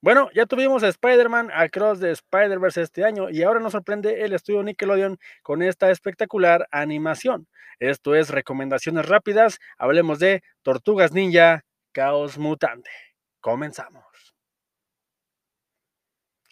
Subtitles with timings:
[0.00, 4.32] Bueno, ya tuvimos a Spider-Man Across the Spider-Verse este año y ahora nos sorprende el
[4.32, 7.48] estudio Nickelodeon con esta espectacular animación.
[7.80, 9.58] Esto es recomendaciones rápidas.
[9.76, 12.90] Hablemos de Tortugas Ninja, Caos Mutante.
[13.40, 14.04] Comenzamos.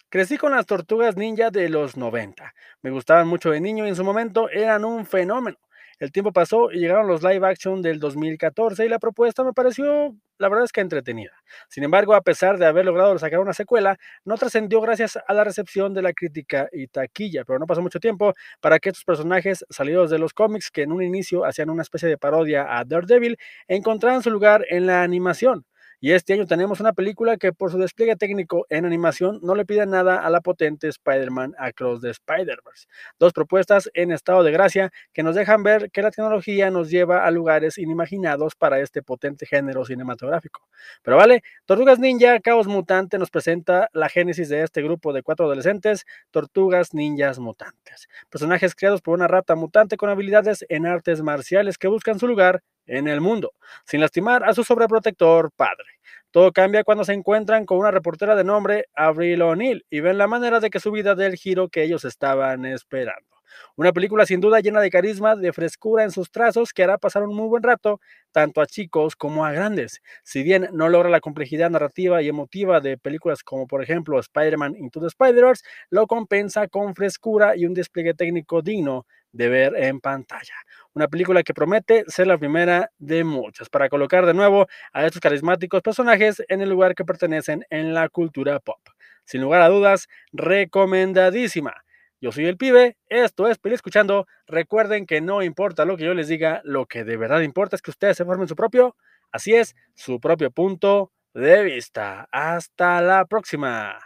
[0.09, 2.53] Crecí con las tortugas ninja de los 90.
[2.81, 5.57] Me gustaban mucho de niño y en su momento eran un fenómeno.
[5.99, 10.15] El tiempo pasó y llegaron los live action del 2014 y la propuesta me pareció,
[10.37, 11.31] la verdad es que entretenida.
[11.69, 15.43] Sin embargo, a pesar de haber logrado sacar una secuela, no trascendió gracias a la
[15.43, 19.65] recepción de la crítica y taquilla, pero no pasó mucho tiempo para que estos personajes
[19.71, 23.37] salidos de los cómics, que en un inicio hacían una especie de parodia a Daredevil,
[23.67, 25.65] encontraran su lugar en la animación.
[25.99, 29.65] Y este año tenemos una película que por su despliegue técnico en animación no le
[29.65, 32.87] pide nada a la potente Spider-Man Across the Spider-Verse.
[33.17, 37.25] Dos propuestas en estado de gracia que nos dejan ver que la tecnología nos lleva
[37.25, 40.67] a lugares inimaginados para este potente género cinematográfico.
[41.01, 45.47] Pero vale, Tortugas Ninja Caos Mutante nos presenta la génesis de este grupo de cuatro
[45.47, 48.07] adolescentes, Tortugas Ninjas Mutantes.
[48.29, 52.61] Personajes creados por una rata mutante con habilidades en artes marciales que buscan su lugar
[52.87, 53.53] en el mundo,
[53.85, 55.85] sin lastimar a su sobreprotector padre.
[56.31, 60.27] Todo cambia cuando se encuentran con una reportera de nombre Avril O'Neill y ven la
[60.27, 63.37] manera de que su vida dé el giro que ellos estaban esperando.
[63.75, 67.23] Una película sin duda llena de carisma, de frescura en sus trazos, que hará pasar
[67.23, 67.99] un muy buen rato
[68.31, 70.01] tanto a chicos como a grandes.
[70.23, 74.75] Si bien no logra la complejidad narrativa y emotiva de películas como por ejemplo Spider-Man
[74.77, 79.99] Into the Spider-Verse, lo compensa con frescura y un despliegue técnico digno de ver en
[79.99, 80.55] pantalla.
[80.93, 85.21] Una película que promete ser la primera de muchas para colocar de nuevo a estos
[85.21, 88.79] carismáticos personajes en el lugar que pertenecen en la cultura pop.
[89.25, 91.73] Sin lugar a dudas, recomendadísima.
[92.19, 94.25] Yo soy el pibe, esto es Peli Escuchando.
[94.47, 97.81] Recuerden que no importa lo que yo les diga, lo que de verdad importa es
[97.81, 98.95] que ustedes se formen su propio,
[99.31, 102.27] así es, su propio punto de vista.
[102.31, 103.99] Hasta la próxima.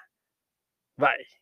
[0.97, 1.40] Bye.